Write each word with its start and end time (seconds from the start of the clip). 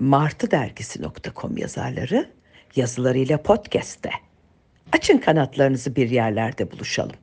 martıdergisi.com 0.00 1.56
yazarları 1.56 2.30
yazılarıyla 2.76 3.42
podcast'te. 3.42 4.10
Açın 4.92 5.18
kanatlarınızı 5.18 5.96
bir 5.96 6.10
yerlerde 6.10 6.70
buluşalım. 6.70 7.16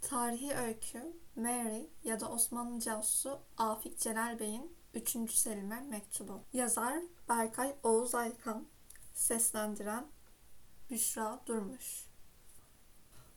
Tarihi 0.00 0.54
öykü 0.54 0.98
Mary 1.36 1.82
ya 2.04 2.20
da 2.20 2.28
Osmanlı 2.28 2.80
casusu 2.80 3.38
Afik 3.58 3.98
Celal 3.98 4.38
Bey'in 4.38 4.76
3. 4.94 5.30
Selim'e 5.30 5.80
mektubu. 5.80 6.44
Yazar 6.52 6.94
Berkay 7.28 7.74
Oğuz 7.82 8.14
Aykan. 8.14 8.66
Seslendiren 9.14 10.06
Büşra 10.90 11.40
Durmuş. 11.46 12.09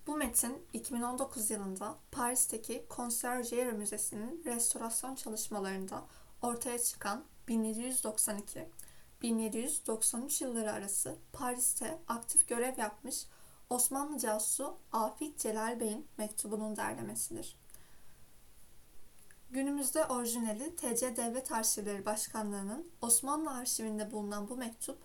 Bu 0.08 0.18
metin 0.18 0.66
2019 0.74 1.52
yılında 1.52 1.96
Paris'teki 2.12 2.86
Conservatoire 2.90 3.72
Müzesi'nin 3.72 4.44
restorasyon 4.46 5.16
çalışmalarında 5.16 6.04
ortaya 6.42 6.80
çıkan 6.80 7.24
1792-1793 7.48 10.44
yılları 10.44 10.72
arası 10.72 11.16
Paris'te 11.34 12.00
aktif 12.08 12.48
görev 12.48 12.78
yapmış 12.78 13.26
Osmanlı 13.70 14.20
casusu 14.20 14.78
Afik 14.92 15.40
Celal 15.40 15.80
Bey'in 15.80 16.08
mektubunun 16.18 16.76
derlemesidir. 16.76 17.58
Günümüzde 19.52 20.06
orijinali 20.06 20.76
TC 20.76 21.16
Devlet 21.16 21.52
Arşivleri 21.52 22.06
Başkanlığı'nın 22.06 22.92
Osmanlı 23.02 23.52
arşivinde 23.52 24.12
bulunan 24.12 24.50
bu 24.50 24.58
mektup 24.58 24.98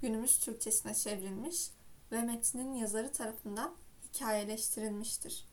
günümüz 0.00 0.38
Türkçesine 0.38 0.94
çevrilmiş 0.94 1.70
ve 2.12 2.22
metnin 2.22 2.74
yazarı 2.74 3.12
tarafından 3.12 3.74
hikayeleştirilmiştir. 4.14 5.48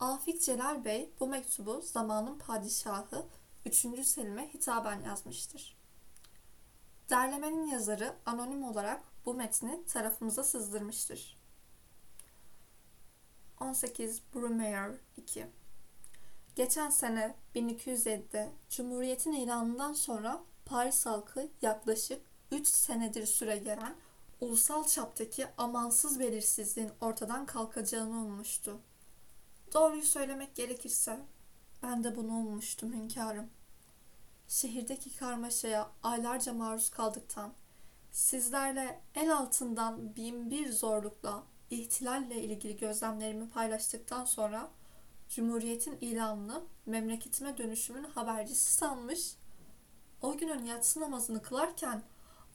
Afik 0.00 0.42
Celal 0.42 0.84
Bey 0.84 1.10
bu 1.20 1.26
mektubu 1.26 1.80
zamanın 1.82 2.38
padişahı 2.38 3.26
3. 3.66 4.06
Selim'e 4.06 4.48
hitaben 4.54 5.00
yazmıştır. 5.00 5.76
Derlemenin 7.10 7.66
yazarı 7.66 8.14
anonim 8.26 8.64
olarak 8.64 9.02
bu 9.26 9.34
metni 9.34 9.84
tarafımıza 9.84 10.44
sızdırmıştır. 10.44 11.36
18 13.60 14.22
Brumaire 14.34 14.98
2 15.16 15.46
Geçen 16.56 16.90
sene 16.90 17.34
1207'de 17.54 18.50
Cumhuriyet'in 18.70 19.32
ilanından 19.32 19.92
sonra 19.92 20.42
Paris 20.64 21.06
halkı 21.06 21.48
yaklaşık 21.62 22.22
3 22.50 22.68
senedir 22.68 23.26
süre 23.26 23.56
gelen 23.56 23.94
ulusal 24.40 24.86
çaptaki 24.86 25.46
amansız 25.58 26.20
belirsizliğin 26.20 26.90
ortadan 27.00 27.46
kalkacağını 27.46 28.16
ummuştu. 28.16 28.78
Doğruyu 29.74 30.02
söylemek 30.02 30.54
gerekirse 30.54 31.20
ben 31.82 32.04
de 32.04 32.16
bunu 32.16 32.32
ummuştum 32.32 32.92
hünkârım. 32.92 33.50
Şehirdeki 34.48 35.16
karmaşaya 35.16 35.90
aylarca 36.02 36.52
maruz 36.52 36.90
kaldıktan, 36.90 37.52
sizlerle 38.12 39.00
el 39.14 39.36
altından 39.36 40.16
bin 40.16 40.50
bir 40.50 40.72
zorlukla 40.72 41.42
ihtilalle 41.70 42.42
ilgili 42.42 42.76
gözlemlerimi 42.76 43.50
paylaştıktan 43.50 44.24
sonra 44.24 44.70
Cumhuriyet'in 45.28 45.98
ilanını 46.00 46.62
memleketime 46.86 47.58
dönüşümün 47.58 48.04
habercisi 48.04 48.74
sanmış, 48.74 49.36
o 50.22 50.36
günün 50.36 50.64
yatsı 50.64 51.00
namazını 51.00 51.42
kılarken 51.42 52.02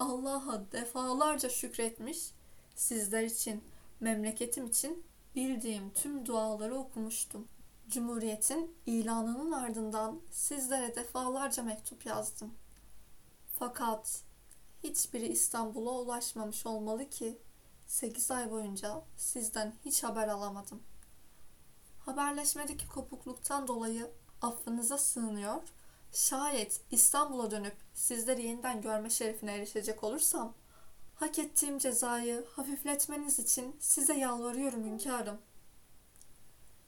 Allah'a 0.02 0.72
defalarca 0.72 1.50
şükretmiş, 1.50 2.32
sizler 2.76 3.24
için, 3.24 3.64
memleketim 4.00 4.66
için 4.68 5.04
bildiğim 5.36 5.94
tüm 5.94 6.26
duaları 6.26 6.76
okumuştum. 6.76 7.48
Cumhuriyetin 7.90 8.76
ilanının 8.86 9.52
ardından 9.52 10.22
sizlere 10.32 10.96
defalarca 10.96 11.64
mektup 11.64 12.06
yazdım. 12.06 12.54
Fakat 13.60 14.24
hiçbiri 14.84 15.28
İstanbul'a 15.28 15.92
ulaşmamış 15.92 16.66
olmalı 16.66 17.10
ki 17.10 17.38
8 17.88 18.32
ay 18.32 18.52
boyunca 18.52 19.04
sizden 19.18 19.74
hiç 19.86 20.04
haber 20.04 20.28
alamadım. 20.28 20.84
Haberleşmedeki 22.06 22.88
kopukluktan 22.88 23.68
dolayı 23.68 24.12
affınıza 24.42 24.98
sığınıyor 24.98 25.62
Şayet 26.14 26.82
İstanbul'a 26.92 27.52
dönüp 27.52 27.76
sizleri 27.94 28.44
yeniden 28.44 28.82
görme 28.82 29.10
şerefine 29.10 29.56
erişecek 29.56 30.04
olursam, 30.04 30.54
hak 31.16 31.40
ettiğim 31.40 31.78
cezayı 31.78 32.46
hafifletmeniz 32.56 33.40
için 33.40 33.76
size 33.80 34.14
yalvarıyorum 34.14 34.86
hünkârım. 34.86 35.38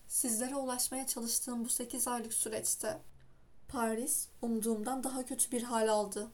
Sizlere 0.07 0.55
ulaşmaya 0.55 1.07
çalıştığım 1.07 1.65
bu 1.65 1.69
sekiz 1.69 2.07
aylık 2.07 2.33
süreçte 2.33 3.01
Paris 3.67 4.27
umduğumdan 4.41 5.03
daha 5.03 5.25
kötü 5.25 5.51
bir 5.51 5.63
hal 5.63 5.87
aldı. 5.87 6.31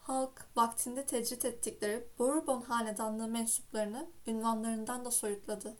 Halk 0.00 0.46
vaktinde 0.56 1.06
tecrit 1.06 1.44
ettikleri 1.44 2.08
Bourbon 2.18 2.62
hanedanlığı 2.62 3.28
mensuplarını 3.28 4.10
ünvanlarından 4.26 5.04
da 5.04 5.10
soyutladı. 5.10 5.76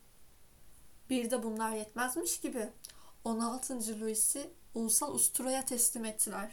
Bir 1.10 1.30
de 1.30 1.42
bunlar 1.42 1.72
yetmezmiş 1.72 2.41
gibi 2.41 2.69
16. 3.24 4.00
Louis'i 4.00 4.50
ulusal 4.75 5.15
usturaya 5.15 5.65
teslim 5.65 6.05
ettiler. 6.05 6.53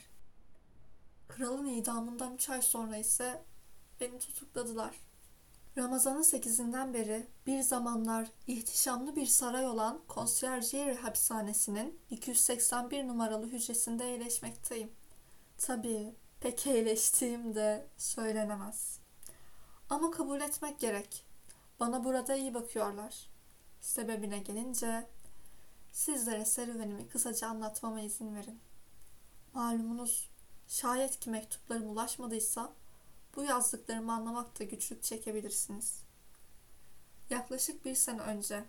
Kralın 1.28 1.66
idamından 1.66 2.34
3 2.34 2.50
ay 2.50 2.62
sonra 2.62 2.97
ise 2.97 3.44
beni 4.02 4.19
tutukladılar. 4.19 4.96
Ramazan'ın 5.78 6.24
8'inden 6.24 6.94
beri 6.94 7.28
bir 7.47 7.62
zamanlar 7.62 8.28
ihtişamlı 8.47 9.16
bir 9.16 9.25
saray 9.25 9.68
olan 9.68 10.02
Conciergerie 10.09 10.96
hapishanesinin 10.96 12.00
281 12.09 13.07
numaralı 13.07 13.47
hücresinde 13.47 14.13
eğleşmekteyim. 14.16 14.91
Tabii 15.57 16.16
pek 16.40 16.68
eğleştiğim 16.68 17.56
de 17.56 17.88
söylenemez. 17.97 19.00
Ama 19.90 20.12
kabul 20.12 20.41
etmek 20.41 20.80
gerek. 20.80 21.25
Bana 21.80 22.03
burada 22.03 22.36
iyi 22.36 22.53
bakıyorlar. 22.53 23.30
Sebebine 23.81 24.40
gelince 24.40 25.07
Sizlere 25.91 26.45
serüvenimi 26.45 27.07
kısaca 27.07 27.47
anlatmama 27.47 28.01
izin 28.01 28.35
verin. 28.35 28.59
Malumunuz 29.53 30.29
şayet 30.67 31.19
ki 31.19 31.29
mektuplarım 31.29 31.89
ulaşmadıysa 31.89 32.73
bu 33.35 33.44
yazdıklarımı 33.44 34.13
anlamakta 34.13 34.63
güçlük 34.63 35.03
çekebilirsiniz. 35.03 36.03
Yaklaşık 37.29 37.85
bir 37.85 37.95
sene 37.95 38.22
önce 38.22 38.63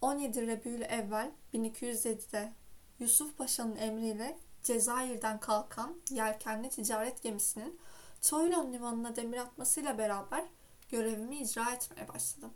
17 0.00 0.46
Rebül 0.46 0.82
evvel 0.82 1.32
1207'de 1.54 2.52
Yusuf 2.98 3.38
Paşa'nın 3.38 3.76
emriyle 3.76 4.38
Cezayir'den 4.62 5.40
kalkan 5.40 6.00
yelkenli 6.10 6.70
ticaret 6.70 7.22
gemisinin 7.22 7.80
Toylon 8.22 8.72
limanına 8.72 9.16
demir 9.16 9.38
atmasıyla 9.38 9.98
beraber 9.98 10.44
görevimi 10.88 11.38
icra 11.38 11.72
etmeye 11.72 12.08
başladım. 12.08 12.52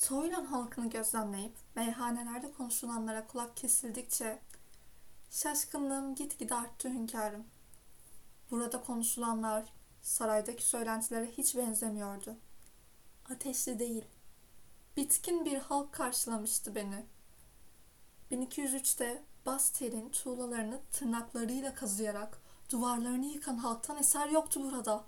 Toylan 0.00 0.44
halkını 0.44 0.90
gözlemleyip 0.90 1.52
meyhanelerde 1.74 2.52
konuşulanlara 2.52 3.26
kulak 3.26 3.56
kesildikçe 3.56 4.38
şaşkınlığım 5.30 6.14
gitgide 6.14 6.54
arttı 6.54 6.88
hünkârım. 6.88 7.44
Burada 8.50 8.82
konuşulanlar 8.82 9.64
saraydaki 10.02 10.64
söylentilere 10.64 11.26
hiç 11.26 11.56
benzemiyordu. 11.56 12.36
Ateşli 13.30 13.78
değil, 13.78 14.04
bitkin 14.96 15.44
bir 15.44 15.58
halk 15.58 15.92
karşılamıştı 15.92 16.74
beni. 16.74 17.06
1203'te 18.30 19.22
Bastel'in 19.46 20.10
tuğlalarını 20.10 20.80
tırnaklarıyla 20.92 21.74
kazıyarak 21.74 22.42
duvarlarını 22.70 23.26
yıkan 23.26 23.56
halktan 23.56 23.96
eser 23.96 24.28
yoktu 24.28 24.60
burada. 24.62 25.04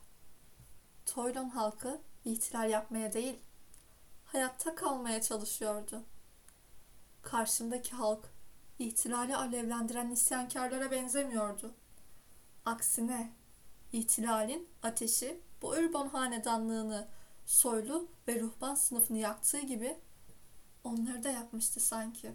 Toylon 1.07 1.49
halkı 1.49 2.01
ihtilal 2.25 2.71
yapmaya 2.71 3.13
değil, 3.13 3.39
hayatta 4.33 4.75
kalmaya 4.75 5.23
çalışıyordu. 5.23 6.03
Karşımdaki 7.23 7.91
halk 7.91 8.33
ihtilali 8.79 9.37
alevlendiren 9.37 10.11
isyankarlara 10.11 10.91
benzemiyordu. 10.91 11.75
Aksine 12.65 13.33
ihtilalin 13.93 14.69
ateşi 14.83 15.41
bu 15.63 15.77
Ürbon 15.77 16.09
hanedanlığını, 16.09 17.09
soylu 17.47 18.09
ve 18.29 18.41
ruhban 18.41 18.75
sınıfını 18.75 19.19
yaktığı 19.19 19.61
gibi 19.61 19.97
onları 20.85 21.25
da 21.25 21.31
yakmıştı 21.31 21.81
sanki. 21.81 22.33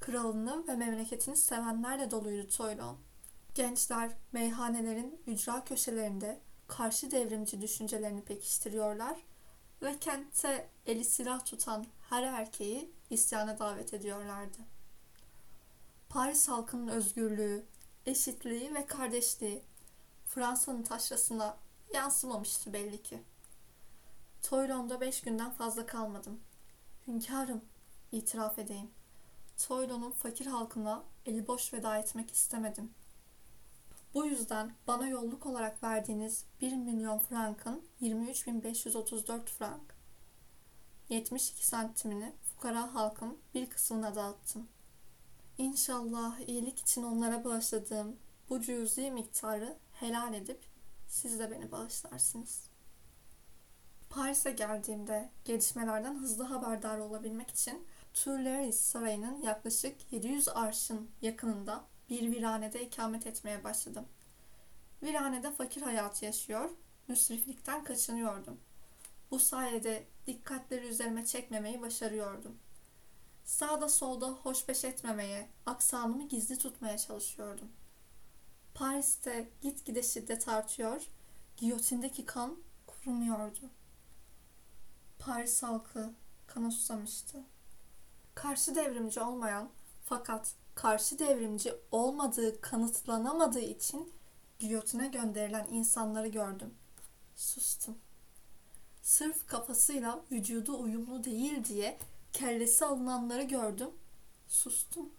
Kralını 0.00 0.68
ve 0.68 0.76
memleketini 0.76 1.36
sevenlerle 1.36 2.10
doluydu 2.10 2.48
Toylon. 2.48 2.98
Gençler 3.54 4.10
meyhanelerin 4.32 5.22
ücra 5.26 5.64
köşelerinde 5.64 6.40
karşı 6.68 7.10
devrimci 7.10 7.62
düşüncelerini 7.62 8.24
pekiştiriyorlar 8.24 9.18
ve 9.82 9.98
kentte 9.98 10.70
eli 10.86 11.04
silah 11.04 11.44
tutan 11.44 11.86
her 12.10 12.22
erkeği 12.22 12.90
isyana 13.10 13.58
davet 13.58 13.94
ediyorlardı. 13.94 14.58
Paris 16.08 16.48
halkının 16.48 16.88
özgürlüğü, 16.88 17.66
eşitliği 18.06 18.74
ve 18.74 18.86
kardeşliği 18.86 19.62
Fransa'nın 20.26 20.82
taşrasına 20.82 21.56
yansımamıştı 21.94 22.72
belli 22.72 23.02
ki. 23.02 23.22
Toylon'da 24.42 25.00
beş 25.00 25.20
günden 25.20 25.50
fazla 25.50 25.86
kalmadım. 25.86 26.40
Hünkârım, 27.06 27.64
itiraf 28.12 28.58
edeyim. 28.58 28.90
Toylo'nun 29.68 30.10
fakir 30.10 30.46
halkına 30.46 31.04
eli 31.26 31.46
boş 31.46 31.72
veda 31.72 31.98
etmek 31.98 32.30
istemedim. 32.30 32.94
Bu 34.16 34.26
yüzden 34.26 34.72
bana 34.86 35.08
yolluk 35.08 35.46
olarak 35.46 35.82
verdiğiniz 35.82 36.44
1 36.60 36.72
milyon 36.72 37.18
frankın 37.18 37.82
23.534 38.02 39.46
frank, 39.46 39.94
72 41.08 41.66
santimini 41.66 42.32
fukara 42.42 42.94
halkın 42.94 43.38
bir 43.54 43.70
kısmına 43.70 44.14
dağıttım. 44.14 44.68
İnşallah 45.58 46.40
iyilik 46.48 46.78
için 46.78 47.02
onlara 47.02 47.44
bağışladığım 47.44 48.16
bu 48.48 48.60
cüzi 48.60 49.10
miktarı 49.10 49.76
helal 49.92 50.34
edip 50.34 50.64
siz 51.08 51.38
de 51.38 51.50
beni 51.50 51.72
bağışlarsınız. 51.72 52.70
Paris'e 54.10 54.50
geldiğimde 54.50 55.30
gelişmelerden 55.44 56.14
hızlı 56.14 56.44
haberdar 56.44 56.98
olabilmek 56.98 57.50
için 57.50 57.86
Tuileries 58.14 58.80
Sarayı'nın 58.80 59.42
yaklaşık 59.42 60.12
700 60.12 60.48
arşın 60.48 61.10
yakınında 61.22 61.84
bir 62.10 62.32
viranede 62.32 62.86
ikamet 62.86 63.26
etmeye 63.26 63.64
başladım. 63.64 64.06
Viranede 65.02 65.52
fakir 65.52 65.82
hayatı 65.82 66.24
yaşıyor, 66.24 66.70
müsriflikten 67.08 67.84
kaçınıyordum. 67.84 68.60
Bu 69.30 69.38
sayede 69.38 70.06
dikkatleri 70.26 70.86
üzerime 70.86 71.26
çekmemeyi 71.26 71.80
başarıyordum. 71.82 72.58
Sağda 73.44 73.88
solda 73.88 74.28
hoşbeş 74.28 74.84
etmemeye, 74.84 75.48
aksanımı 75.66 76.28
gizli 76.28 76.58
tutmaya 76.58 76.98
çalışıyordum. 76.98 77.68
Paris'te 78.74 79.50
gitgide 79.62 80.02
şiddet 80.02 80.48
artıyor, 80.48 81.02
giyotindeki 81.56 82.24
kan 82.24 82.56
kurumuyordu. 82.86 83.70
Paris 85.18 85.62
halkı 85.62 86.10
kana 86.46 86.70
susamıştı. 86.70 87.44
Karşı 88.34 88.74
devrimci 88.74 89.20
olmayan 89.20 89.70
fakat 90.04 90.54
karşı 90.76 91.18
devrimci 91.18 91.74
olmadığı 91.90 92.60
kanıtlanamadığı 92.60 93.60
için 93.60 94.12
giyotine 94.58 95.08
gönderilen 95.08 95.66
insanları 95.70 96.28
gördüm. 96.28 96.74
Sustum. 97.36 97.98
Sırf 99.02 99.46
kafasıyla 99.46 100.24
vücudu 100.32 100.78
uyumlu 100.78 101.24
değil 101.24 101.64
diye 101.64 101.98
kellesi 102.32 102.84
alınanları 102.84 103.42
gördüm. 103.42 103.90
Sustum. 104.48 105.10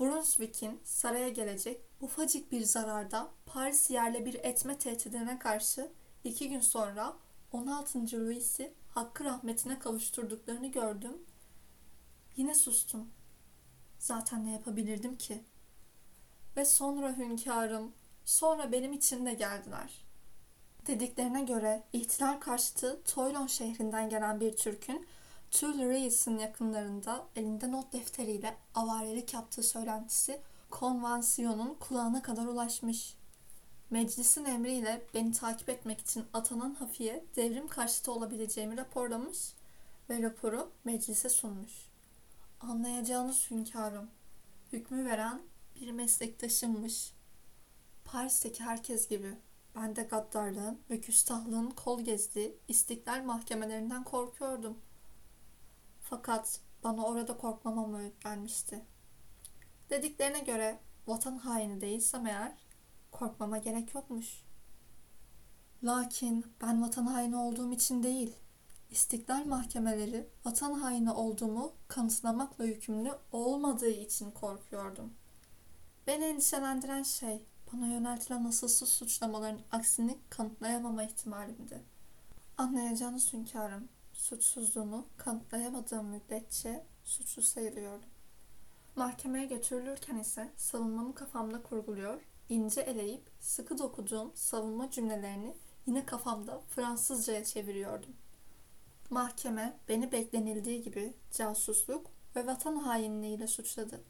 Brunswick'in 0.00 0.80
saraya 0.84 1.28
gelecek 1.28 1.80
ufacık 2.00 2.52
bir 2.52 2.64
zararda 2.64 3.30
Paris 3.46 3.90
yerle 3.90 4.26
bir 4.26 4.34
etme 4.34 4.78
tehdidine 4.78 5.38
karşı 5.38 5.92
iki 6.24 6.48
gün 6.48 6.60
sonra 6.60 7.16
16. 7.52 7.98
Louis'i 7.98 8.74
hakkı 8.94 9.24
rahmetine 9.24 9.78
kavuşturduklarını 9.78 10.66
gördüm. 10.66 11.18
Yine 12.36 12.54
sustum. 12.54 13.08
Zaten 14.00 14.46
ne 14.46 14.52
yapabilirdim 14.52 15.16
ki? 15.16 15.44
Ve 16.56 16.64
sonra 16.64 17.16
hünkârım, 17.16 17.92
sonra 18.24 18.72
benim 18.72 18.92
için 18.92 19.26
de 19.26 19.34
geldiler. 19.34 20.04
Dediklerine 20.86 21.44
göre 21.44 21.82
ihtilal 21.92 22.40
karşıtı 22.40 23.02
Toylon 23.02 23.46
şehrinden 23.46 24.08
gelen 24.08 24.40
bir 24.40 24.56
Türk'ün 24.56 25.06
Tuileриes'in 25.50 26.38
yakınlarında 26.38 27.26
elinde 27.36 27.72
not 27.72 27.92
defteriyle 27.92 28.56
avarelik 28.74 29.34
yaptığı 29.34 29.62
söylentisi 29.62 30.40
konvansiyonun 30.70 31.74
kulağına 31.74 32.22
kadar 32.22 32.46
ulaşmış. 32.46 33.14
Meclisin 33.90 34.44
emriyle 34.44 35.06
beni 35.14 35.32
takip 35.32 35.68
etmek 35.68 36.00
için 36.00 36.24
atanan 36.32 36.74
hafiye 36.74 37.24
devrim 37.36 37.68
karşıtı 37.68 38.12
olabileceğimi 38.12 38.76
raporlamış 38.76 39.52
ve 40.10 40.22
raporu 40.22 40.70
meclise 40.84 41.28
sunmuş. 41.28 41.89
Anlayacağınız 42.60 43.50
hünkârım, 43.50 44.10
hükmü 44.72 45.04
veren 45.04 45.42
bir 45.74 45.92
meslektaşımmış. 45.92 47.12
Paris'teki 48.04 48.62
herkes 48.62 49.08
gibi 49.08 49.38
ben 49.74 49.96
de 49.96 50.02
gaddarlığın 50.02 50.80
ve 50.90 51.00
küstahlığın 51.00 51.70
kol 51.70 52.00
gezdiği 52.00 52.58
istiklal 52.68 53.24
mahkemelerinden 53.24 54.04
korkuyordum. 54.04 54.78
Fakat 56.00 56.60
bana 56.84 57.04
orada 57.04 57.36
korkmamam 57.36 57.94
öğütlenmişti. 57.94 58.84
Dediklerine 59.90 60.40
göre 60.40 60.78
vatan 61.06 61.38
haini 61.38 61.80
değilsem 61.80 62.26
eğer 62.26 62.52
korkmama 63.10 63.58
gerek 63.58 63.94
yokmuş. 63.94 64.42
Lakin 65.84 66.46
ben 66.60 66.82
vatan 66.82 67.06
haini 67.06 67.36
olduğum 67.36 67.72
için 67.72 68.02
değil, 68.02 68.36
istiklal 68.90 69.44
mahkemeleri 69.44 70.28
vatan 70.44 70.72
haini 70.72 71.12
olduğumu 71.12 71.72
kanıtlamakla 71.88 72.64
yükümlü 72.64 73.12
olmadığı 73.32 73.90
için 73.90 74.30
korkuyordum. 74.30 75.12
Beni 76.06 76.24
endişelendiren 76.24 77.02
şey 77.02 77.42
bana 77.72 77.86
yöneltilen 77.86 78.44
asılsız 78.44 78.88
suçlamaların 78.88 79.60
aksini 79.72 80.18
kanıtlayamama 80.30 81.02
ihtimalimdi. 81.02 81.82
Anlayacağınız 82.58 83.32
hünkârım, 83.32 83.88
suçsuzluğumu 84.12 85.06
kanıtlayamadığım 85.16 86.06
müddetçe 86.06 86.84
suçlu 87.04 87.42
sayılıyordum. 87.42 88.08
Mahkemeye 88.96 89.46
götürülürken 89.46 90.16
ise 90.18 90.52
savunmamı 90.56 91.14
kafamda 91.14 91.62
kurguluyor, 91.62 92.22
ince 92.48 92.80
eleyip 92.80 93.30
sıkı 93.40 93.78
dokuduğum 93.78 94.32
savunma 94.34 94.90
cümlelerini 94.90 95.54
yine 95.86 96.06
kafamda 96.06 96.60
Fransızcaya 96.68 97.44
çeviriyordum. 97.44 98.16
Mahkeme 99.10 99.78
beni 99.88 100.12
beklenildiği 100.12 100.82
gibi 100.82 101.14
casusluk 101.32 102.06
ve 102.36 102.46
vatan 102.46 102.76
hainliğiyle 102.76 103.46
suçladı. 103.46 104.00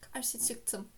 Karşı 0.00 0.38
çıktım. 0.38 0.88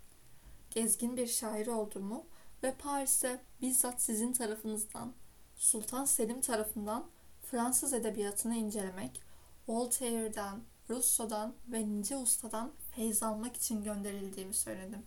Gezgin 0.71 1.17
bir 1.17 1.27
şair 1.27 1.67
olduğumu 1.67 2.27
ve 2.63 2.75
Paris'e 2.75 3.43
bizzat 3.61 4.03
sizin 4.03 4.33
tarafınızdan, 4.33 5.13
Sultan 5.57 6.05
Selim 6.05 6.41
tarafından 6.41 7.11
Fransız 7.43 7.93
edebiyatını 7.93 8.55
incelemek, 8.55 9.23
Voltaire'den, 9.69 10.61
Rousseau'dan 10.91 11.55
ve 11.69 11.89
Nice 11.89 12.17
Usta'dan 12.17 12.73
feyz 12.91 13.23
almak 13.23 13.57
için 13.57 13.85
gönderildiğimi 13.85 14.55
söyledim. 14.55 15.07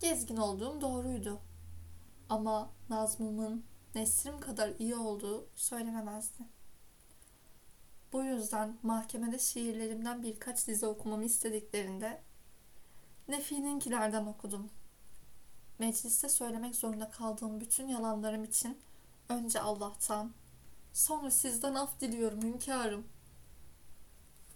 Gezgin 0.00 0.36
olduğum 0.36 0.80
doğruydu. 0.80 1.40
Ama 2.28 2.70
Nazmımın 2.90 3.64
Nesrim 3.94 4.40
kadar 4.40 4.72
iyi 4.78 4.96
olduğu 4.96 5.48
söylenemezdi. 5.54 6.55
Bu 8.16 8.24
yüzden 8.24 8.78
mahkemede 8.82 9.38
şiirlerimden 9.38 10.22
birkaç 10.22 10.66
dize 10.66 10.86
okumamı 10.86 11.24
istediklerinde 11.24 12.22
Nefi'ninkilerden 13.28 14.26
okudum. 14.26 14.70
Mecliste 15.78 16.28
söylemek 16.28 16.76
zorunda 16.76 17.10
kaldığım 17.10 17.60
bütün 17.60 17.88
yalanlarım 17.88 18.44
için 18.44 18.78
önce 19.28 19.60
Allah'tan, 19.60 20.32
sonra 20.92 21.30
sizden 21.30 21.74
af 21.74 22.00
diliyorum 22.00 22.42
hünkârım. 22.42 23.06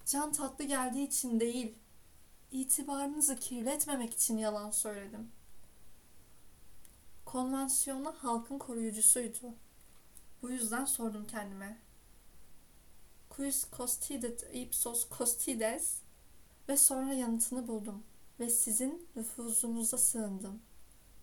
Can 0.06 0.32
tatlı 0.32 0.64
geldiği 0.64 1.06
için 1.06 1.40
değil, 1.40 1.74
itibarınızı 2.52 3.36
kirletmemek 3.36 4.14
için 4.14 4.36
yalan 4.36 4.70
söyledim. 4.70 5.32
Konvansiyona 7.24 8.14
halkın 8.18 8.58
koruyucusuydu. 8.58 9.54
Bu 10.42 10.50
yüzden 10.50 10.84
sordum 10.84 11.26
kendime. 11.26 11.89
Quis 13.40 13.66
costidet 13.76 14.44
ipsos 14.52 15.08
costides? 15.18 16.00
Ve 16.68 16.76
sonra 16.76 17.12
yanıtını 17.12 17.68
buldum 17.68 18.02
ve 18.40 18.50
sizin 18.50 19.08
nüfuzunuza 19.16 19.98
sığındım. 19.98 20.62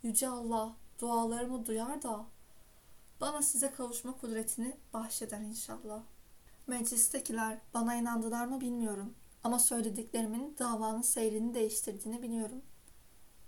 Yüce 0.03 0.27
Allah 0.27 0.75
dualarımı 0.99 1.65
duyar 1.65 2.01
da 2.01 2.25
bana 3.21 3.41
size 3.41 3.71
kavuşma 3.71 4.17
kudretini 4.17 4.77
bahşeder 4.93 5.39
inşallah. 5.39 6.03
Meclistekiler 6.67 7.59
bana 7.73 7.95
inandılar 7.95 8.45
mı 8.45 8.61
bilmiyorum 8.61 9.13
ama 9.43 9.59
söylediklerimin 9.59 10.55
davanın 10.59 11.01
seyrini 11.01 11.53
değiştirdiğini 11.53 12.21
biliyorum. 12.23 12.61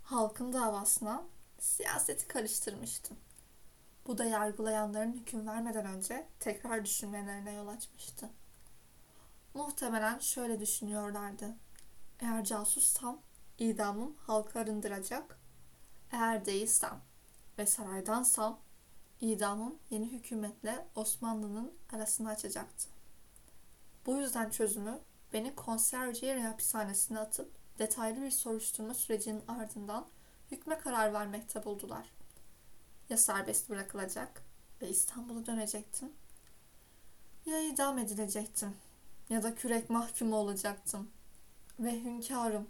Halkın 0.02 0.52
davasına 0.52 1.24
siyaseti 1.58 2.28
karıştırmıştım. 2.28 3.16
Bu 4.06 4.18
da 4.18 4.24
yargılayanların 4.24 5.12
hüküm 5.12 5.46
vermeden 5.46 5.86
önce 5.86 6.26
tekrar 6.40 6.84
düşünmelerine 6.84 7.52
yol 7.52 7.68
açmıştı. 7.68 8.30
Muhtemelen 9.54 10.18
şöyle 10.18 10.60
düşünüyorlardı. 10.60 11.56
Eğer 12.20 12.44
casussam 12.44 13.20
idamım 13.58 14.16
halkı 14.16 14.58
arındıracak. 14.58 15.40
Eğer 16.12 16.46
değilsem 16.46 17.00
ve 17.58 17.66
saraydansam 17.66 18.60
idamım 19.20 19.78
yeni 19.90 20.12
hükümetle 20.12 20.86
Osmanlı'nın 20.94 21.72
arasını 21.92 22.28
açacaktı. 22.28 22.88
Bu 24.06 24.16
yüzden 24.16 24.50
çözümü 24.50 25.00
beni 25.32 25.54
konserciye 25.54 26.42
hapishanesine 26.42 27.18
atıp 27.18 27.52
detaylı 27.78 28.22
bir 28.22 28.30
soruşturma 28.30 28.94
sürecinin 28.94 29.42
ardından 29.48 30.06
hükme 30.50 30.78
karar 30.78 31.12
vermekte 31.12 31.64
buldular. 31.64 32.12
Ya 33.08 33.16
serbest 33.16 33.70
bırakılacak 33.70 34.42
ve 34.82 34.88
İstanbul'a 34.88 35.46
dönecektim 35.46 36.12
ya 37.46 37.60
idam 37.60 37.98
edilecektim 37.98 38.76
ya 39.30 39.42
da 39.42 39.54
kürek 39.54 39.90
mahkumu 39.90 40.36
olacaktım. 40.36 41.10
Ve 41.80 42.00
hünkârım, 42.04 42.68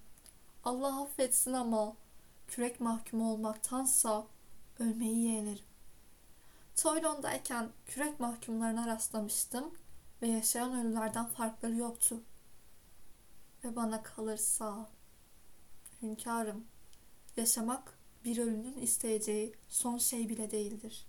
Allah 0.65 1.03
affetsin 1.03 1.53
ama 1.53 1.97
kürek 2.49 2.81
mahkumu 2.81 3.33
olmaktansa 3.33 4.27
ölmeyi 4.79 5.19
yeğlerim. 5.19 5.65
Toylon'dayken 6.77 7.69
kürek 7.87 8.21
mahkumlarına 8.21 8.87
rastlamıştım 8.87 9.75
ve 10.23 10.29
yaşayan 10.29 10.87
ölülerden 10.87 11.27
farkları 11.27 11.77
yoktu. 11.77 12.23
Ve 13.65 13.77
bana 13.77 14.03
kalırsa, 14.03 14.89
hünkârım, 16.03 16.65
yaşamak 17.37 17.99
bir 18.25 18.39
ölünün 18.39 18.79
isteyeceği 18.79 19.55
son 19.69 19.99
şey 19.99 20.29
bile 20.29 20.51
değildir. 20.51 21.07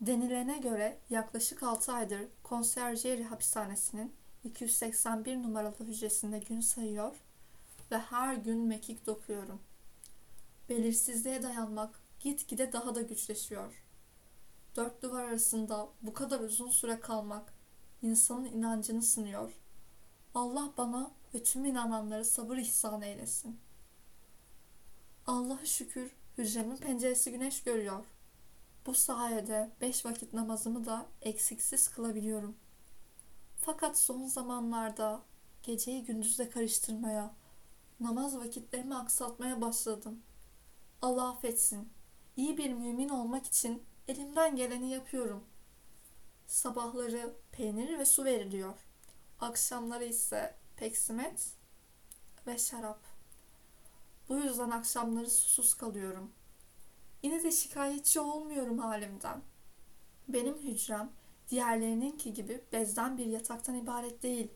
Denilene 0.00 0.58
göre 0.58 0.98
yaklaşık 1.10 1.62
6 1.62 1.92
aydır 1.92 2.20
Consergieri 2.44 3.24
hapishanesinin 3.24 4.12
281 4.44 5.42
numaralı 5.42 5.80
hücresinde 5.80 6.38
gün 6.38 6.60
sayıyor 6.60 7.16
ve 7.90 7.98
her 7.98 8.34
gün 8.34 8.58
mekik 8.58 9.06
dokuyorum. 9.06 9.60
Belirsizliğe 10.68 11.42
dayanmak 11.42 12.00
gitgide 12.20 12.72
daha 12.72 12.94
da 12.94 13.02
güçleşiyor. 13.02 13.84
Dört 14.76 15.02
duvar 15.02 15.24
arasında 15.24 15.88
bu 16.02 16.12
kadar 16.12 16.40
uzun 16.40 16.70
süre 16.70 17.00
kalmak 17.00 17.52
insanın 18.02 18.44
inancını 18.44 19.02
sınıyor. 19.02 19.52
Allah 20.34 20.72
bana 20.78 21.10
ve 21.34 21.42
tüm 21.42 21.64
inananlara 21.64 22.24
sabır 22.24 22.56
ihsan 22.56 23.02
eylesin. 23.02 23.60
Allah'a 25.26 25.66
şükür 25.66 26.10
hücremin 26.38 26.76
penceresi 26.76 27.30
güneş 27.30 27.62
görüyor. 27.62 28.04
Bu 28.86 28.94
sayede 28.94 29.70
beş 29.80 30.06
vakit 30.06 30.32
namazımı 30.32 30.86
da 30.86 31.06
eksiksiz 31.22 31.88
kılabiliyorum. 31.88 32.56
Fakat 33.64 33.98
son 33.98 34.26
zamanlarda 34.26 35.22
geceyi 35.62 36.04
gündüzle 36.04 36.50
karıştırmaya, 36.50 37.34
namaz 38.00 38.36
vakitlerimi 38.36 38.94
aksatmaya 38.94 39.60
başladım. 39.60 40.22
Allah 41.02 41.28
affetsin. 41.28 41.92
İyi 42.36 42.58
bir 42.58 42.72
mümin 42.72 43.08
olmak 43.08 43.46
için 43.46 43.82
elimden 44.08 44.56
geleni 44.56 44.90
yapıyorum. 44.90 45.44
Sabahları 46.46 47.34
peynir 47.52 47.98
ve 47.98 48.04
su 48.04 48.24
veriliyor. 48.24 48.78
Akşamları 49.40 50.04
ise 50.04 50.54
peksimet 50.76 51.52
ve 52.46 52.58
şarap. 52.58 53.00
Bu 54.28 54.36
yüzden 54.36 54.70
akşamları 54.70 55.30
susuz 55.30 55.74
kalıyorum. 55.74 56.32
Yine 57.22 57.42
de 57.42 57.52
şikayetçi 57.52 58.20
olmuyorum 58.20 58.78
halimden. 58.78 59.42
Benim 60.28 60.58
hücrem 60.58 61.12
diğerlerininki 61.52 62.34
gibi 62.34 62.64
bezden 62.72 63.18
bir 63.18 63.26
yataktan 63.26 63.74
ibaret 63.74 64.22
değil. 64.22 64.50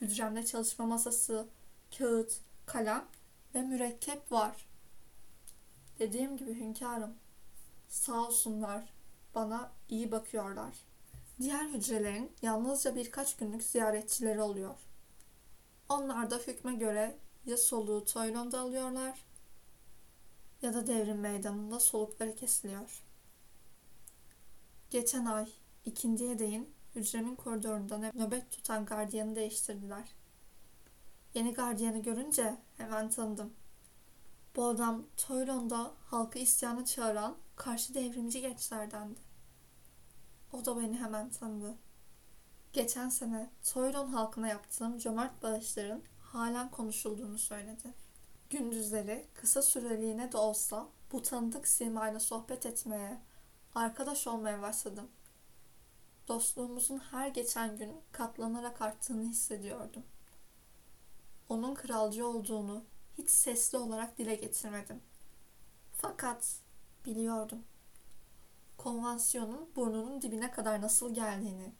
Hücremde 0.00 0.46
çalışma 0.46 0.86
masası, 0.86 1.48
kağıt, 1.98 2.40
kalem 2.66 3.08
ve 3.54 3.62
mürekkep 3.62 4.32
var. 4.32 4.66
Dediğim 5.98 6.36
gibi 6.36 6.54
hünkârım, 6.54 7.14
sağ 7.88 8.26
olsunlar 8.26 8.94
bana 9.34 9.72
iyi 9.88 10.12
bakıyorlar. 10.12 10.74
Diğer 11.40 11.68
hücrelerin 11.68 12.32
yalnızca 12.42 12.96
birkaç 12.96 13.36
günlük 13.36 13.62
ziyaretçileri 13.62 14.42
oluyor. 14.42 14.78
Onlar 15.88 16.30
da 16.30 16.36
hükme 16.36 16.74
göre 16.74 17.18
ya 17.44 17.56
soluğu 17.56 18.04
Toylon'da 18.04 18.60
alıyorlar 18.60 19.26
ya 20.62 20.74
da 20.74 20.86
devrim 20.86 21.20
meydanında 21.20 21.80
solukları 21.80 22.34
kesiliyor. 22.36 23.02
Geçen 24.90 25.24
ay 25.24 25.48
ikindiye 25.84 26.38
değin 26.38 26.74
hücremin 26.94 27.36
koridorunda 27.36 27.98
nöbet 27.98 28.50
tutan 28.50 28.84
gardiyanı 28.84 29.36
değiştirdiler. 29.36 30.14
Yeni 31.34 31.54
gardiyanı 31.54 32.02
görünce 32.02 32.56
hemen 32.76 33.10
tanıdım. 33.10 33.52
Bu 34.56 34.64
adam 34.64 35.06
Toylon'da 35.16 35.92
halkı 36.04 36.38
isyana 36.38 36.84
çağıran 36.84 37.36
karşı 37.56 37.94
devrimci 37.94 38.40
gençlerdendi. 38.40 39.20
O 40.52 40.64
da 40.64 40.76
beni 40.76 40.98
hemen 40.98 41.30
tanıdı. 41.30 41.74
Geçen 42.72 43.08
sene 43.08 43.50
Toylon 43.72 44.08
halkına 44.08 44.48
yaptığım 44.48 44.98
cömert 44.98 45.42
bağışların 45.42 46.02
halen 46.20 46.70
konuşulduğunu 46.70 47.38
söyledi. 47.38 47.94
Gündüzleri 48.50 49.26
kısa 49.34 49.62
süreliğine 49.62 50.32
de 50.32 50.36
olsa 50.36 50.88
bu 51.12 51.22
tanıdık 51.22 51.68
simayla 51.68 52.20
sohbet 52.20 52.66
etmeye, 52.66 53.18
arkadaş 53.74 54.26
olmaya 54.26 54.62
başladım. 54.62 55.08
Dostluğumuzun 56.30 56.98
her 56.98 57.28
geçen 57.28 57.76
gün 57.76 57.96
katlanarak 58.12 58.82
arttığını 58.82 59.22
hissediyordum. 59.22 60.02
Onun 61.48 61.74
kralcı 61.74 62.26
olduğunu 62.26 62.84
hiç 63.18 63.30
sesli 63.30 63.78
olarak 63.78 64.18
dile 64.18 64.34
getirmedim. 64.34 65.00
Fakat 65.92 66.56
biliyordum. 67.06 67.64
Konvansiyonun 68.76 69.68
burnunun 69.76 70.22
dibine 70.22 70.50
kadar 70.50 70.80
nasıl 70.80 71.14
geldiğini, 71.14 71.72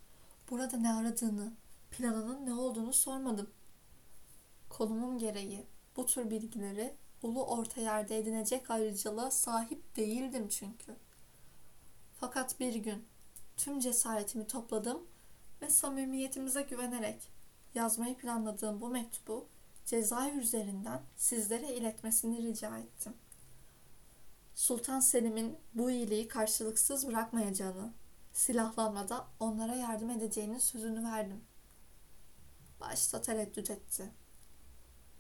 burada 0.51 0.77
ne 0.77 0.95
aradığını, 0.95 1.53
planının 1.91 2.47
ne 2.47 2.55
olduğunu 2.55 2.93
sormadım. 2.93 3.51
Konumum 4.69 5.19
gereği 5.19 5.67
bu 5.97 6.07
tür 6.07 6.31
bilgileri 6.31 6.95
ulu 7.23 7.47
orta 7.47 7.81
yerde 7.81 8.19
edinecek 8.19 8.71
ayrıcalığa 8.71 9.31
sahip 9.31 9.97
değildim 9.97 10.49
çünkü. 10.49 10.97
Fakat 12.21 12.61
bir 12.61 12.75
gün 12.75 13.07
tüm 13.65 13.81
cesaretimi 13.81 14.47
topladım 14.47 15.03
ve 15.63 15.71
samimiyetimize 15.71 16.63
güvenerek 16.63 17.31
yazmayı 17.75 18.17
planladığım 18.17 18.81
bu 18.81 18.89
mektubu 18.89 19.47
Cezayir 19.87 20.35
üzerinden 20.35 21.03
sizlere 21.17 21.75
iletmesini 21.75 22.43
rica 22.43 22.79
ettim. 22.79 23.13
Sultan 24.55 25.01
Selim'in 25.01 25.57
bu 25.75 25.91
iyiliği 25.91 26.29
karşılıksız 26.29 27.09
bırakmayacağını, 27.09 27.93
silahlanmada 28.33 29.27
onlara 29.41 29.75
yardım 29.75 30.11
edeceğinin 30.11 30.59
sözünü 30.59 31.05
verdim. 31.05 31.41
Başta 32.81 33.23
tereddüt 33.23 33.71
etti. 33.71 34.11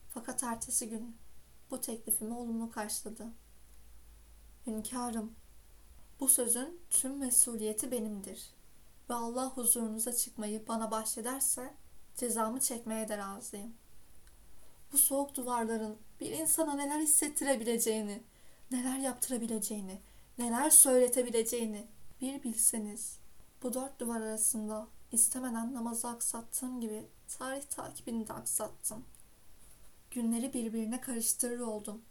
Fakat 0.09 0.43
ertesi 0.43 0.89
gün 0.89 1.17
bu 1.71 1.81
teklifimi 1.81 2.35
olumlu 2.35 2.71
karşıladı. 2.71 3.27
Hünkârım, 4.67 5.33
bu 6.21 6.29
sözün 6.29 6.81
tüm 6.91 7.19
mesuliyeti 7.19 7.91
benimdir 7.91 8.51
ve 9.11 9.15
Allah 9.15 9.51
huzurunuza 9.51 10.13
çıkmayı 10.13 10.69
bana 10.69 10.91
bahşederse 10.91 11.75
cezamı 12.17 12.61
çekmeye 12.61 13.09
de 13.09 13.19
razıyım. 13.19 13.75
Bu 14.93 14.99
soğuk 14.99 15.35
duvarların 15.35 15.97
bir 16.21 16.31
insana 16.31 16.75
neler 16.75 17.01
hissettirebileceğini, 17.01 18.23
neler 18.71 18.99
yaptırabileceğini, 18.99 20.01
neler 20.39 20.71
söyletebileceğini 20.71 21.87
bir 22.21 22.43
bilseniz. 22.43 23.19
Bu 23.63 23.75
dört 23.75 24.01
duvar 24.01 24.21
arasında 24.21 24.89
istemeden 25.13 25.75
namazı 25.75 26.09
aksattığım 26.09 26.81
gibi 26.81 27.07
tarih 27.39 27.63
takibini 27.63 28.29
de 28.29 28.33
aksattım. 28.33 29.05
Günleri 30.11 30.53
birbirine 30.53 31.01
karıştırır 31.01 31.61
oldum. 31.61 32.03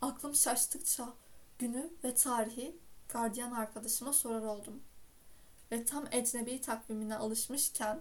Aklım 0.00 0.34
şaştıkça 0.34 1.14
günü 1.58 1.90
ve 2.04 2.14
tarihi 2.14 2.76
gardiyan 3.12 3.52
arkadaşıma 3.52 4.12
sorar 4.12 4.42
oldum. 4.42 4.82
Ve 5.72 5.84
tam 5.84 6.04
ecnebi 6.12 6.60
takvimine 6.60 7.16
alışmışken 7.16 8.00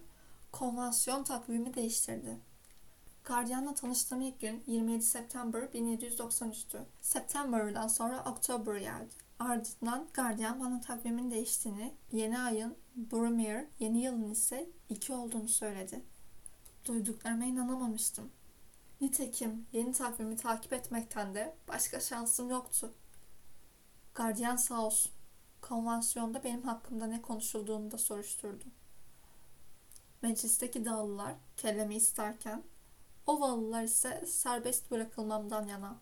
konvansiyon 0.52 1.24
takvimi 1.24 1.74
değiştirdi. 1.74 2.38
Gardiyanla 3.24 3.74
tanıştığım 3.76 4.22
ilk 4.22 4.42
gün 4.42 4.64
27 4.68 5.04
September 5.04 5.62
1793'tü. 5.62 6.80
September'dan 7.02 7.88
sonra 7.88 8.24
October 8.32 8.76
geldi. 8.76 9.14
Ardından 9.40 10.08
gardiyan 10.14 10.60
bana 10.60 10.82
takvimin 10.82 11.32
değiştiğini, 11.32 11.94
yeni 12.12 12.40
ayın 12.40 12.76
Boromir, 12.96 13.66
yeni 13.80 14.02
yılın 14.02 14.32
ise 14.32 14.70
iki 14.90 15.14
olduğunu 15.14 15.48
söyledi. 15.48 16.04
Duyduklarıma 16.86 17.46
inanamamıştım. 17.46 18.32
Nitekim 19.02 19.66
yeni 19.74 19.94
takvimi 19.94 20.38
takip 20.38 20.74
etmekten 20.74 21.36
de 21.36 21.56
başka 21.68 22.00
şansım 22.00 22.50
yoktu. 22.50 22.94
Gardiyan 24.16 24.56
sağ 24.56 24.86
olsun. 24.86 25.12
Konvansiyonda 25.62 26.44
benim 26.44 26.64
hakkımda 26.64 27.06
ne 27.06 27.22
konuşulduğunu 27.22 27.92
da 27.92 27.98
soruşturdu. 27.98 28.64
Meclisteki 30.22 30.86
dağlılar 30.86 31.36
kellemi 31.58 31.96
isterken 31.96 32.64
Ovalılar 33.30 33.84
ise 33.84 34.24
serbest 34.28 34.92
bırakılmamdan 34.92 35.68
yana. 35.68 35.98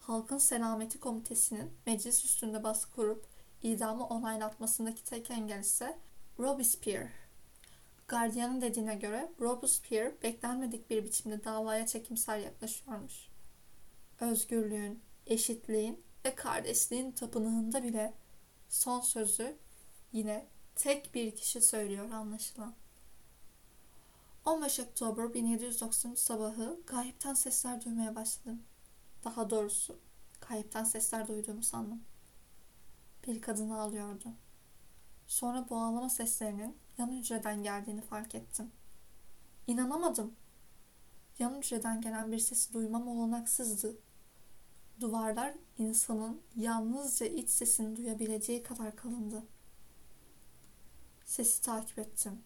Halkın 0.00 0.38
Selameti 0.38 1.00
Komitesi'nin 1.00 1.72
meclis 1.86 2.24
üstünde 2.24 2.62
baskı 2.62 2.94
kurup 2.94 3.26
idamı 3.62 4.06
onaylatmasındaki 4.06 5.04
tek 5.04 5.30
engel 5.30 5.60
ise 5.60 5.98
Robespierre. 6.38 7.12
Gardiyanın 8.08 8.60
dediğine 8.60 8.94
göre 8.94 9.32
Robespierre 9.40 10.14
beklenmedik 10.22 10.90
bir 10.90 11.04
biçimde 11.04 11.44
davaya 11.44 11.86
çekimsel 11.86 12.42
yaklaşıyormuş. 12.42 13.28
Özgürlüğün, 14.20 15.00
eşitliğin 15.26 16.04
ve 16.26 16.34
kardeşliğin 16.34 17.12
tapınağında 17.12 17.82
bile 17.82 18.14
son 18.68 19.00
sözü 19.00 19.56
yine 20.12 20.46
tek 20.76 21.14
bir 21.14 21.36
kişi 21.36 21.60
söylüyor 21.60 22.10
anlaşılan. 22.10 22.74
15 24.44 24.80
Oktober 24.80 25.34
1793 25.34 26.18
sabahı 26.18 26.80
gayipten 26.86 27.34
sesler 27.34 27.84
duymaya 27.84 28.14
başladım. 28.14 28.62
Daha 29.24 29.50
doğrusu 29.50 29.98
gayipten 30.48 30.84
sesler 30.84 31.28
duyduğumu 31.28 31.62
sandım. 31.62 32.02
Bir 33.26 33.42
kadın 33.42 33.70
ağlıyordu. 33.70 34.28
Sonra 35.26 35.66
bu 35.70 35.76
ağlama 35.76 36.08
seslerinin 36.08 36.76
yan 36.98 37.12
hücreden 37.12 37.62
geldiğini 37.62 38.00
fark 38.00 38.34
ettim. 38.34 38.72
İnanamadım. 39.66 40.34
Yan 41.38 41.54
hücreden 41.54 42.00
gelen 42.00 42.32
bir 42.32 42.38
sesi 42.38 42.72
duymam 42.72 43.08
olanaksızdı. 43.08 43.96
Duvarlar 45.00 45.54
insanın 45.78 46.40
yalnızca 46.56 47.26
iç 47.26 47.50
sesini 47.50 47.96
duyabileceği 47.96 48.62
kadar 48.62 48.96
kalındı. 48.96 49.42
Sesi 51.24 51.62
takip 51.62 51.98
ettim. 51.98 52.42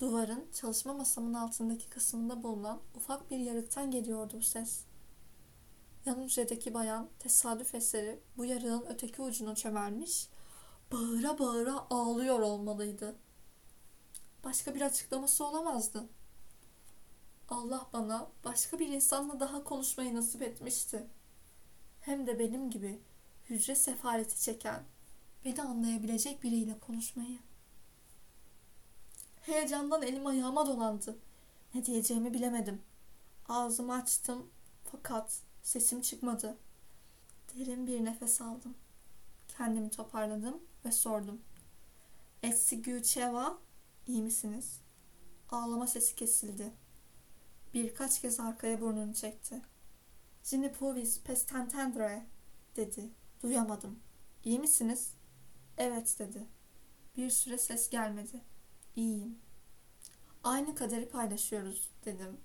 Duvarın 0.00 0.44
çalışma 0.52 0.94
masamın 0.94 1.34
altındaki 1.34 1.88
kısmında 1.88 2.42
bulunan 2.42 2.80
ufak 2.94 3.30
bir 3.30 3.38
yarıktan 3.38 3.90
geliyordu 3.90 4.34
bu 4.36 4.42
ses. 4.42 4.80
Yan 6.06 6.22
hücredeki 6.22 6.74
bayan 6.74 7.08
tesadüf 7.18 7.74
eseri 7.74 8.20
bu 8.36 8.44
yarığın 8.44 8.84
öteki 8.88 9.22
ucuna 9.22 9.54
çömelmiş, 9.54 10.28
bağıra 10.92 11.38
bağıra 11.38 11.86
ağlıyor 11.90 12.40
olmalıydı. 12.40 13.16
Başka 14.44 14.74
bir 14.74 14.80
açıklaması 14.80 15.44
olamazdı. 15.44 16.08
Allah 17.48 17.86
bana 17.92 18.28
başka 18.44 18.78
bir 18.78 18.88
insanla 18.88 19.40
daha 19.40 19.64
konuşmayı 19.64 20.14
nasip 20.14 20.42
etmişti. 20.42 21.06
Hem 22.06 22.26
de 22.26 22.38
benim 22.38 22.70
gibi 22.70 23.00
hücre 23.50 23.74
sefaleti 23.74 24.40
çeken, 24.40 24.82
beni 25.44 25.62
anlayabilecek 25.62 26.42
biriyle 26.42 26.78
konuşmayı. 26.78 27.38
Heyecandan 29.40 30.02
elim 30.02 30.26
ayağıma 30.26 30.66
dolandı. 30.66 31.18
Ne 31.74 31.84
diyeceğimi 31.84 32.34
bilemedim. 32.34 32.82
Ağzımı 33.48 33.94
açtım 33.94 34.50
fakat 34.92 35.40
sesim 35.62 36.00
çıkmadı. 36.00 36.56
Derin 37.54 37.86
bir 37.86 38.04
nefes 38.04 38.40
aldım. 38.40 38.74
Kendimi 39.48 39.90
toparladım 39.90 40.58
ve 40.84 40.92
sordum. 40.92 41.40
Etsi 42.42 42.82
Güçeva, 42.82 43.58
iyi 44.06 44.22
misiniz? 44.22 44.80
Ağlama 45.50 45.86
sesi 45.86 46.14
kesildi. 46.14 46.72
Birkaç 47.74 48.20
kez 48.20 48.40
arkaya 48.40 48.80
burnunu 48.80 49.14
çekti. 49.14 49.62
Jini 50.46 50.72
povis 50.72 51.20
pestentendre 51.20 52.26
dedi. 52.76 53.10
Duyamadım. 53.42 53.98
İyi 54.44 54.58
misiniz? 54.58 55.14
Evet 55.78 56.16
dedi. 56.18 56.46
Bir 57.16 57.30
süre 57.30 57.58
ses 57.58 57.90
gelmedi. 57.90 58.40
İyiyim. 58.96 59.38
Aynı 60.44 60.74
kaderi 60.74 61.08
paylaşıyoruz 61.08 61.90
dedim. 62.04 62.36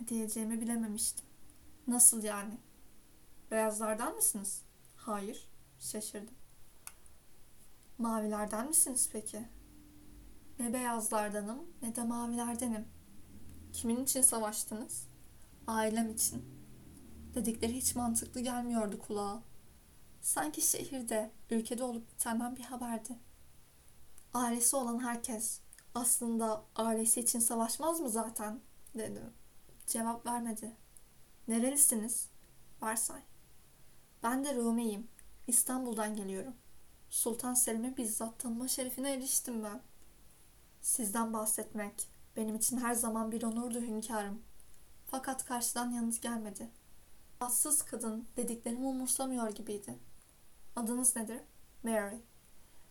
Ne 0.00 0.08
diyeceğimi 0.08 0.60
bilememiştim. 0.60 1.24
Nasıl 1.86 2.22
yani? 2.22 2.58
Beyazlardan 3.50 4.14
mısınız? 4.14 4.62
Hayır. 4.96 5.48
Şaşırdım. 5.80 6.34
Mavilerden 7.98 8.68
misiniz 8.68 9.08
peki? 9.12 9.48
Ne 10.58 10.72
beyazlardanım 10.72 11.66
ne 11.82 11.96
de 11.96 12.02
mavilerdenim. 12.02 12.88
Kimin 13.72 14.04
için 14.04 14.22
savaştınız? 14.22 15.06
Ailem 15.66 16.10
için. 16.10 16.61
Dedikleri 17.34 17.76
hiç 17.76 17.94
mantıklı 17.94 18.40
gelmiyordu 18.40 18.98
kulağa. 18.98 19.42
Sanki 20.20 20.60
şehirde, 20.60 21.30
ülkede 21.50 21.84
olup 21.84 22.10
bitenden 22.10 22.56
bir 22.56 22.62
haberdi. 22.62 23.18
Ailesi 24.34 24.76
olan 24.76 25.04
herkes 25.04 25.60
aslında 25.94 26.64
ailesi 26.76 27.20
için 27.20 27.40
savaşmaz 27.40 28.00
mı 28.00 28.10
zaten 28.10 28.60
dedim. 28.94 29.32
Cevap 29.86 30.26
vermedi. 30.26 30.76
Nerelisiniz? 31.48 32.28
Varsay. 32.80 33.20
Ben 34.22 34.44
de 34.44 34.54
Rumi'yim. 34.54 35.08
İstanbul'dan 35.46 36.16
geliyorum. 36.16 36.54
Sultan 37.10 37.54
Selim'i 37.54 37.96
bizzat 37.96 38.38
tanıma 38.38 38.68
şerefine 38.68 39.12
eriştim 39.12 39.64
ben. 39.64 39.82
Sizden 40.80 41.32
bahsetmek 41.32 42.08
benim 42.36 42.56
için 42.56 42.76
her 42.76 42.94
zaman 42.94 43.32
bir 43.32 43.42
onurdu 43.42 43.80
hünkârım. 43.80 44.42
Fakat 45.06 45.44
karşıdan 45.44 45.90
yanıt 45.90 46.22
gelmedi. 46.22 46.70
Bassız 47.42 47.82
kadın 47.82 48.28
dediklerimi 48.36 48.86
umursamıyor 48.86 49.48
gibiydi. 49.50 49.98
Adınız 50.76 51.16
nedir? 51.16 51.40
Mary. 51.82 52.16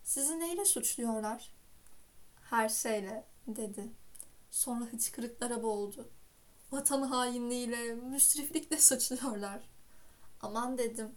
Sizi 0.04 0.38
neyle 0.38 0.64
suçluyorlar? 0.64 1.52
Her 2.50 2.68
şeyle, 2.68 3.24
dedi. 3.46 3.90
Sonra 4.50 4.84
hıçkırıklara 4.84 5.62
boğuldu. 5.62 6.08
Vatan 6.72 7.02
hainliğiyle, 7.02 7.94
müsriflikle 7.94 8.80
suçluyorlar. 8.80 9.68
Aman 10.40 10.78
dedim. 10.78 11.14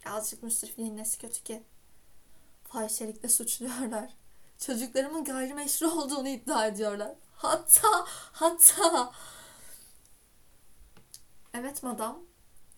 Birazcık 0.00 0.42
müsrifliğin 0.42 0.96
nesi 0.96 1.18
kötü 1.18 1.42
ki? 1.42 1.62
Fahişelikle 2.64 3.28
suçluyorlar. 3.28 4.12
Çocuklarımın 4.58 5.24
gayrimeşru 5.24 5.90
olduğunu 5.90 6.28
iddia 6.28 6.66
ediyorlar. 6.66 7.14
Hatta, 7.34 8.04
hatta... 8.32 9.12
Evet 11.54 11.82
madam, 11.82 12.18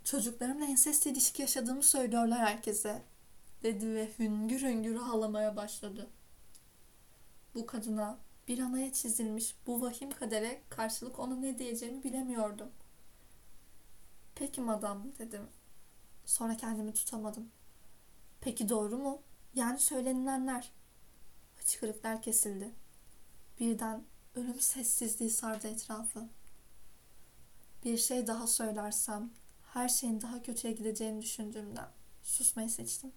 çocuklarımla 0.05 0.65
ensest 0.65 1.07
ilişki 1.07 1.43
yaşadığımı 1.43 1.83
söylüyorlar 1.83 2.39
herkese. 2.39 3.03
Dedi 3.63 3.95
ve 3.95 4.11
hüngür 4.19 4.63
hüngür 4.63 4.97
ağlamaya 4.97 5.57
başladı. 5.57 6.11
Bu 7.55 7.67
kadına 7.67 8.19
bir 8.49 8.59
anaya 8.59 8.93
çizilmiş 8.93 9.55
bu 9.67 9.83
vahim 9.83 10.11
kadere 10.11 10.63
karşılık 10.71 11.19
ona 11.19 11.37
ne 11.37 11.59
diyeceğimi 11.59 12.05
bilemiyordum. 12.05 12.69
Peki 14.35 14.61
madam 14.61 15.05
dedim. 15.19 15.49
Sonra 16.27 16.57
kendimi 16.57 16.95
tutamadım. 16.95 17.51
Peki 18.41 18.69
doğru 18.69 18.99
mu? 18.99 19.23
Yani 19.55 19.79
söylenilenler. 19.79 20.73
Hıçkırıklar 21.57 22.23
kesildi. 22.23 22.71
Birden 23.61 24.03
ölüm 24.35 24.61
sessizliği 24.61 25.31
sardı 25.31 25.69
etrafı. 25.69 26.29
Bir 27.85 27.99
şey 27.99 28.27
daha 28.27 28.47
söylersem 28.47 29.31
her 29.75 29.89
şeyin 29.89 30.21
daha 30.21 30.43
kötüye 30.43 30.73
gideceğini 30.73 31.23
düşündüğümden 31.23 31.89
susmayı 32.23 32.71
seçtim. 32.71 33.13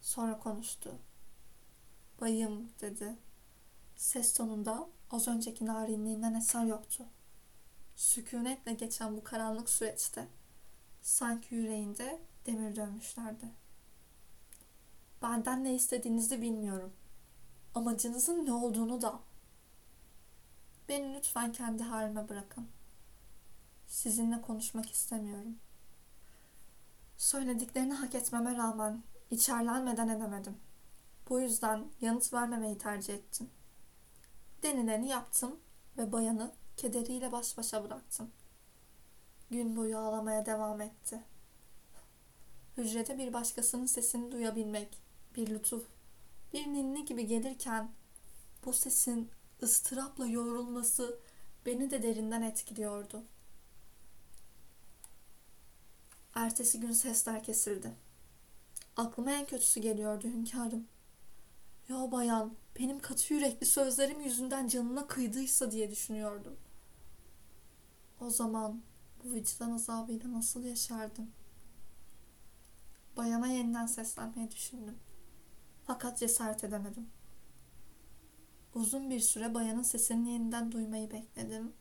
Sonra 0.00 0.38
konuştu. 0.38 0.98
Bayım 2.20 2.70
dedi. 2.80 3.16
Ses 3.96 4.34
tonunda 4.34 4.88
az 5.10 5.28
önceki 5.28 5.66
narinliğinden 5.66 6.34
eser 6.34 6.64
yoktu. 6.64 7.04
Sükunetle 7.96 8.72
geçen 8.72 9.16
bu 9.16 9.24
karanlık 9.24 9.70
süreçte 9.70 10.28
sanki 11.02 11.54
yüreğinde 11.54 12.20
demir 12.46 12.76
dönmüşlerdi. 12.76 13.46
Benden 15.22 15.64
ne 15.64 15.74
istediğinizi 15.74 16.42
bilmiyorum. 16.42 16.92
Amacınızın 17.74 18.46
ne 18.46 18.52
olduğunu 18.52 19.02
da. 19.02 19.20
Beni 20.88 21.14
lütfen 21.14 21.52
kendi 21.52 21.82
halime 21.82 22.28
bırakın. 22.28 22.68
Sizinle 23.88 24.40
konuşmak 24.40 24.90
istemiyorum. 24.90 25.56
Söylediklerini 27.16 27.94
hak 27.94 28.14
etmeme 28.14 28.56
rağmen 28.56 29.02
içerlenmeden 29.30 30.08
edemedim. 30.08 30.56
Bu 31.28 31.40
yüzden 31.40 31.84
yanıt 32.00 32.32
vermemeyi 32.32 32.78
tercih 32.78 33.14
ettim. 33.14 33.50
Denileni 34.62 35.08
yaptım 35.08 35.60
ve 35.98 36.12
bayanı 36.12 36.52
kederiyle 36.76 37.32
baş 37.32 37.58
başa 37.58 37.84
bıraktım. 37.84 38.30
Gün 39.50 39.76
boyu 39.76 39.98
ağlamaya 39.98 40.46
devam 40.46 40.80
etti. 40.80 41.22
Hücrede 42.76 43.18
bir 43.18 43.32
başkasının 43.32 43.86
sesini 43.86 44.32
duyabilmek, 44.32 45.02
bir 45.36 45.46
lütuf, 45.50 45.86
bir 46.52 46.66
ninni 46.66 47.04
gibi 47.04 47.26
gelirken 47.26 47.90
bu 48.64 48.72
sesin 48.72 49.30
ıstırapla 49.62 50.26
yoğrulması 50.26 51.20
beni 51.66 51.90
de 51.90 52.02
derinden 52.02 52.42
etkiliyordu. 52.42 53.24
Ertesi 56.34 56.80
gün 56.80 56.92
sesler 56.92 57.42
kesildi. 57.42 57.94
Aklıma 58.96 59.30
en 59.30 59.46
kötüsü 59.46 59.80
geliyordu 59.80 60.26
hünkârım. 60.26 60.88
Ya 61.88 62.12
bayan, 62.12 62.52
benim 62.78 63.00
katı 63.00 63.34
yürekli 63.34 63.66
sözlerim 63.66 64.20
yüzünden 64.20 64.68
canına 64.68 65.06
kıydıysa 65.06 65.70
diye 65.70 65.90
düşünüyordum. 65.90 66.56
O 68.20 68.30
zaman 68.30 68.82
bu 69.24 69.32
vicdan 69.32 69.70
azabıyla 69.70 70.32
nasıl 70.32 70.64
yaşardım? 70.64 71.30
Bayana 73.16 73.46
yeniden 73.46 73.86
seslenmeyi 73.86 74.50
düşündüm. 74.50 74.98
Fakat 75.84 76.18
cesaret 76.18 76.64
edemedim. 76.64 77.08
Uzun 78.74 79.10
bir 79.10 79.20
süre 79.20 79.54
bayanın 79.54 79.82
sesini 79.82 80.32
yeniden 80.32 80.72
duymayı 80.72 81.10
bekledim. 81.10 81.72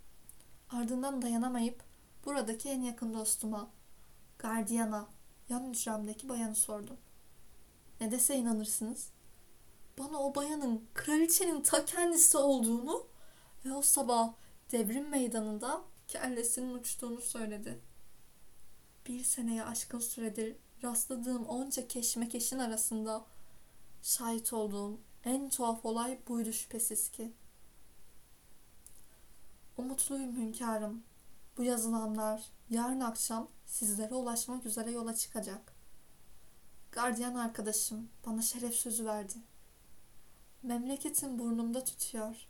Ardından 0.70 1.22
dayanamayıp 1.22 1.84
buradaki 2.26 2.70
en 2.70 2.82
yakın 2.82 3.14
dostuma, 3.14 3.70
gardiyana, 4.40 5.08
yan 5.50 5.70
hücremdeki 5.70 6.30
bayanı 6.30 6.56
sordum. 6.56 6.98
Ne 8.02 8.12
dese 8.12 8.36
inanırsınız? 8.36 9.10
Bana 10.00 10.20
o 10.20 10.36
bayanın 10.36 10.88
kraliçenin 10.94 11.62
ta 11.62 11.86
kendisi 11.86 12.38
olduğunu 12.38 13.08
ve 13.66 13.74
o 13.74 13.82
sabah 13.82 14.34
devrim 14.72 15.10
meydanında 15.10 15.82
kellesinin 16.08 16.74
uçtuğunu 16.74 17.22
söyledi. 17.22 17.82
Bir 19.08 19.24
seneye 19.24 19.64
aşkın 19.64 20.00
süredir 20.00 20.56
rastladığım 20.84 21.46
onca 21.46 21.88
keşmekeşin 21.88 22.60
arasında 22.60 23.26
şahit 24.02 24.54
olduğum 24.54 25.00
en 25.26 25.50
tuhaf 25.50 25.86
olay 25.86 26.20
buydu 26.28 26.54
şüphesiz 26.54 27.10
ki. 27.10 27.34
Umutluyum 29.78 30.36
hünkârım. 30.36 31.04
Bu 31.58 31.64
yazılanlar 31.64 32.44
yarın 32.70 33.00
akşam 33.00 33.48
sizlere 33.68 34.16
ulaşmak 34.16 34.66
üzere 34.66 34.92
yola 34.92 35.16
çıkacak. 35.16 35.74
Gardiyan 36.92 37.36
arkadaşım 37.36 38.10
bana 38.26 38.42
şeref 38.42 38.76
sözü 38.76 39.06
verdi. 39.06 39.34
Memleketin 40.64 41.40
burnumda 41.40 41.84
tutuyor. 41.84 42.48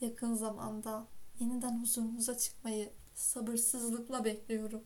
Yakın 0.00 0.34
zamanda 0.34 1.06
yeniden 1.40 1.80
huzurunuza 1.82 2.38
çıkmayı 2.38 2.92
sabırsızlıkla 3.14 4.24
bekliyorum. 4.24 4.84